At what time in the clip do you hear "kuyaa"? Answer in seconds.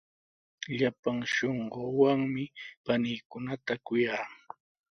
3.85-4.25